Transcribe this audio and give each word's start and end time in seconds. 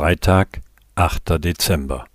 Freitag, 0.00 0.62
8. 0.94 1.44
Dezember. 1.44 2.06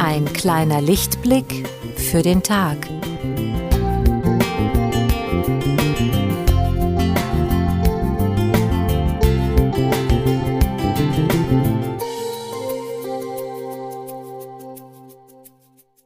Ein 0.00 0.24
kleiner 0.32 0.80
Lichtblick 0.80 1.68
für 1.94 2.24
den 2.24 2.42
Tag. 2.42 2.78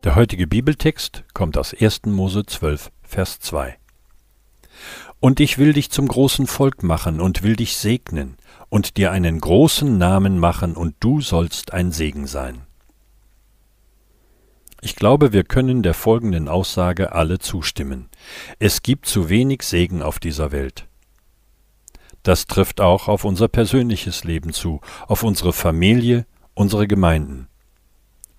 Der 0.07 0.15
heutige 0.15 0.47
Bibeltext 0.47 1.25
kommt 1.35 1.59
aus 1.59 1.75
1. 1.75 2.03
Mose 2.07 2.47
12, 2.47 2.93
Vers 3.03 3.41
2. 3.41 3.77
Und 5.19 5.41
ich 5.41 5.59
will 5.59 5.73
dich 5.73 5.91
zum 5.91 6.07
großen 6.07 6.47
Volk 6.47 6.85
machen 6.85 7.21
und 7.21 7.43
will 7.43 7.57
dich 7.57 7.77
segnen 7.77 8.37
und 8.69 8.99
dir 8.99 9.11
einen 9.11 9.41
großen 9.41 9.99
Namen 9.99 10.39
machen 10.39 10.77
und 10.77 10.95
du 11.01 11.21
sollst 11.21 11.73
ein 11.73 11.91
Segen 11.91 12.29
sein. 12.29 12.63
Ich 14.81 14.95
glaube, 14.95 15.33
wir 15.33 15.43
können 15.43 15.83
der 15.83 15.95
folgenden 15.95 16.47
Aussage 16.47 17.11
alle 17.11 17.41
zustimmen. 17.41 18.09
Es 18.61 18.83
gibt 18.83 19.07
zu 19.07 19.29
wenig 19.29 19.65
Segen 19.65 20.03
auf 20.03 20.21
dieser 20.21 20.53
Welt. 20.53 20.87
Das 22.23 22.47
trifft 22.47 22.81
auch 22.81 23.09
auf 23.09 23.25
unser 23.25 23.49
persönliches 23.49 24.23
Leben 24.23 24.53
zu, 24.53 24.81
auf 25.09 25.25
unsere 25.25 25.53
Familie, 25.53 26.27
unsere 26.55 26.87
Gemeinden. 26.87 27.49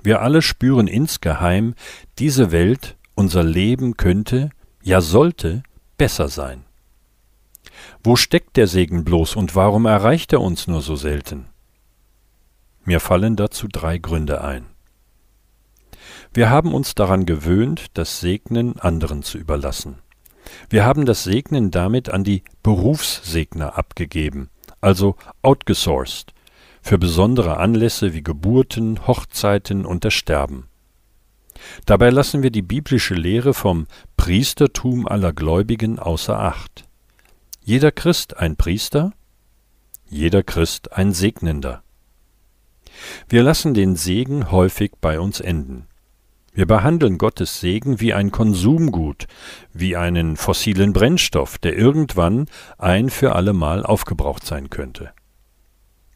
Wir 0.07 0.21
alle 0.21 0.41
spüren 0.41 0.87
insgeheim, 0.87 1.75
diese 2.17 2.53
Welt, 2.53 2.95
unser 3.13 3.43
Leben 3.43 3.97
könnte, 3.97 4.51
ja 4.81 5.01
sollte, 5.01 5.63
besser 5.97 6.29
sein. 6.29 6.63
Wo 8.05 8.15
steckt 8.15 8.55
der 8.55 8.67
Segen 8.67 9.03
bloß 9.03 9.35
und 9.35 9.53
warum 9.53 9.85
erreicht 9.85 10.31
er 10.31 10.39
uns 10.39 10.65
nur 10.65 10.81
so 10.81 10.95
selten? 10.95 11.47
Mir 12.85 13.01
fallen 13.01 13.35
dazu 13.35 13.67
drei 13.67 13.97
Gründe 13.97 14.41
ein. 14.41 14.67
Wir 16.33 16.49
haben 16.49 16.73
uns 16.73 16.95
daran 16.95 17.25
gewöhnt, 17.25 17.87
das 17.95 18.21
Segnen 18.21 18.79
anderen 18.79 19.23
zu 19.23 19.37
überlassen. 19.37 19.97
Wir 20.69 20.85
haben 20.85 21.05
das 21.05 21.25
Segnen 21.25 21.69
damit 21.69 22.07
an 22.07 22.23
die 22.23 22.43
Berufssegner 22.63 23.77
abgegeben, 23.77 24.51
also 24.79 25.17
outgesourced, 25.41 26.33
für 26.87 26.97
besondere 26.97 27.57
Anlässe 27.57 28.13
wie 28.13 28.23
Geburten, 28.23 29.05
Hochzeiten 29.07 29.85
und 29.85 30.05
das 30.05 30.13
Sterben. 30.13 30.69
Dabei 31.85 32.11
lassen 32.11 32.43
wir 32.43 32.49
die 32.49 32.61
biblische 32.61 33.13
Lehre 33.13 33.53
vom 33.53 33.87
Priestertum 34.15 35.05
aller 35.05 35.33
Gläubigen 35.33 35.99
außer 35.99 36.39
Acht. 36.39 36.87
Jeder 37.61 37.91
Christ 37.91 38.37
ein 38.37 38.55
Priester, 38.55 39.11
jeder 40.07 40.43
Christ 40.43 40.93
ein 40.93 41.11
Segnender. 41.11 41.83
Wir 43.27 43.43
lassen 43.43 43.73
den 43.73 43.97
Segen 43.97 44.49
häufig 44.49 44.93
bei 45.01 45.19
uns 45.19 45.41
enden. 45.41 45.87
Wir 46.53 46.67
behandeln 46.67 47.17
Gottes 47.17 47.59
Segen 47.59 47.99
wie 47.99 48.13
ein 48.13 48.31
Konsumgut, 48.31 49.27
wie 49.73 49.97
einen 49.97 50.37
fossilen 50.37 50.93
Brennstoff, 50.93 51.57
der 51.57 51.77
irgendwann 51.77 52.45
ein 52.77 53.09
für 53.09 53.35
allemal 53.35 53.85
aufgebraucht 53.85 54.45
sein 54.45 54.69
könnte. 54.69 55.11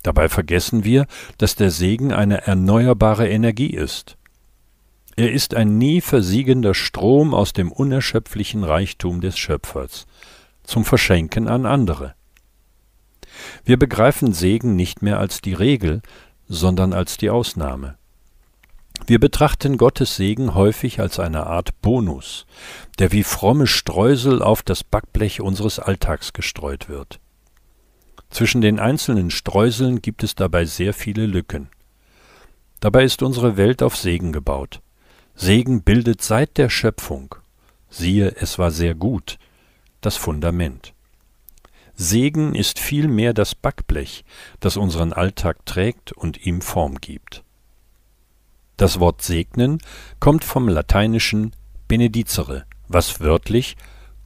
Dabei 0.04 0.30
vergessen 0.30 0.84
wir, 0.84 1.06
dass 1.38 1.56
der 1.56 1.72
Segen 1.72 2.12
eine 2.12 2.48
erneuerbare 2.48 3.30
Energie 3.30 3.70
ist. 3.70 4.18
Er 5.16 5.32
ist 5.32 5.54
ein 5.54 5.78
nie 5.78 6.02
versiegender 6.02 6.74
Strom 6.74 7.34
aus 7.34 7.54
dem 7.54 7.72
unerschöpflichen 7.72 8.64
Reichtum 8.64 9.22
des 9.22 9.38
Schöpfers, 9.38 10.08
zum 10.64 10.86
Verschenken 10.86 11.48
an 11.48 11.66
andere. 11.66 12.16
Wir 13.64 13.78
begreifen 13.78 14.34
Segen 14.34 14.76
nicht 14.76 15.02
mehr 15.02 15.20
als 15.20 15.42
die 15.42 15.54
Regel, 15.54 16.02
sondern 16.48 16.94
als 16.94 17.18
die 17.18 17.30
Ausnahme. 17.30 17.98
Wir 19.08 19.20
betrachten 19.20 19.78
Gottes 19.78 20.16
Segen 20.16 20.54
häufig 20.54 21.00
als 21.00 21.20
eine 21.20 21.48
Art 21.48 21.82
Bonus, 21.82 22.46
der 23.00 23.12
wie 23.12 23.24
fromme 23.24 23.68
Streusel 23.68 24.42
auf 24.42 24.62
das 24.62 24.84
Backblech 24.84 25.42
unseres 25.42 25.80
Alltags 25.80 26.34
gestreut 26.34 26.88
wird. 26.88 27.20
Zwischen 28.32 28.62
den 28.62 28.80
einzelnen 28.80 29.30
Streuseln 29.30 30.02
gibt 30.02 30.24
es 30.24 30.36
dabei 30.36 30.66
sehr 30.66 30.94
viele 30.94 31.26
Lücken. 31.26 31.70
Dabei 32.80 33.04
ist 33.04 33.22
unsere 33.22 33.58
Welt 33.58 33.84
auf 33.84 33.96
Segen 33.96 34.32
gebaut. 34.32 34.82
Segen 35.36 35.84
bildet 35.84 36.22
seit 36.22 36.58
der 36.58 36.70
Schöpfung, 36.70 37.36
siehe, 37.90 38.36
es 38.38 38.58
war 38.58 38.72
sehr 38.72 38.96
gut, 38.96 39.38
das 40.00 40.16
Fundament. 40.16 40.94
Segen 41.94 42.56
ist 42.56 42.80
vielmehr 42.80 43.34
das 43.34 43.54
Backblech, 43.54 44.24
das 44.60 44.78
unseren 44.78 45.14
Alltag 45.14 45.66
trägt 45.66 46.12
und 46.12 46.46
ihm 46.46 46.62
Form 46.62 46.96
gibt. 47.00 47.44
Das 48.78 49.00
Wort 49.00 49.22
segnen 49.22 49.80
kommt 50.20 50.44
vom 50.44 50.68
lateinischen 50.68 51.52
benedicere, 51.88 52.66
was 52.88 53.20
wörtlich 53.20 53.76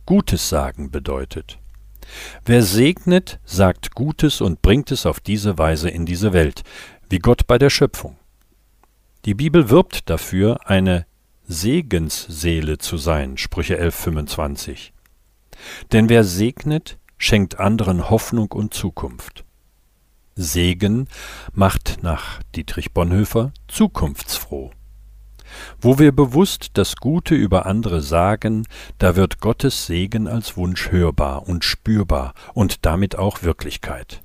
Gutes 0.05 0.47
sagen 0.47 0.91
bedeutet. 0.91 1.59
Wer 2.45 2.63
segnet, 2.63 3.39
sagt 3.45 3.95
Gutes 3.95 4.41
und 4.41 4.61
bringt 4.61 4.91
es 4.91 5.05
auf 5.05 5.19
diese 5.19 5.57
Weise 5.57 5.89
in 5.89 6.05
diese 6.05 6.33
Welt, 6.33 6.63
wie 7.09 7.19
Gott 7.19 7.47
bei 7.47 7.57
der 7.57 7.69
Schöpfung. 7.69 8.17
Die 9.25 9.33
Bibel 9.33 9.69
wirbt 9.69 10.09
dafür, 10.09 10.59
eine 10.65 11.05
Segensseele 11.47 12.77
zu 12.77 12.97
sein, 12.97 13.37
Sprüche 13.37 13.81
11,25. 13.81 14.91
Denn 15.91 16.09
wer 16.09 16.23
segnet, 16.23 16.97
schenkt 17.17 17.59
anderen 17.59 18.09
Hoffnung 18.09 18.51
und 18.51 18.73
Zukunft. 18.73 19.45
Segen 20.35 21.07
macht 21.53 21.99
nach 22.01 22.41
Dietrich 22.55 22.91
Bonhoeffer 22.91 23.53
zukunftsfroh. 23.67 24.71
Wo 25.79 25.99
wir 25.99 26.11
bewusst 26.11 26.71
das 26.73 26.95
Gute 26.95 27.35
über 27.35 27.65
andere 27.65 28.01
sagen, 28.01 28.65
da 28.97 29.15
wird 29.15 29.39
Gottes 29.39 29.85
Segen 29.85 30.27
als 30.27 30.57
Wunsch 30.57 30.91
hörbar 30.91 31.47
und 31.47 31.63
spürbar 31.63 32.33
und 32.53 32.85
damit 32.85 33.17
auch 33.17 33.43
Wirklichkeit. 33.43 34.21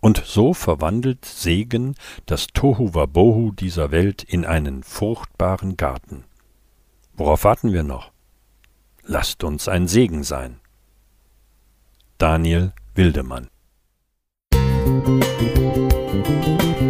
Und 0.00 0.22
so 0.24 0.54
verwandelt 0.54 1.24
Segen 1.24 1.94
das 2.26 2.46
Tohuwabohu 2.48 3.52
dieser 3.52 3.90
Welt 3.90 4.22
in 4.22 4.44
einen 4.44 4.82
fruchtbaren 4.82 5.76
Garten. 5.76 6.24
Worauf 7.14 7.44
warten 7.44 7.72
wir 7.72 7.82
noch? 7.82 8.12
Lasst 9.04 9.42
uns 9.42 9.68
ein 9.68 9.88
Segen 9.88 10.22
sein. 10.22 10.60
Daniel 12.18 12.72
Wildemann 12.94 13.48
Musik 15.08 16.87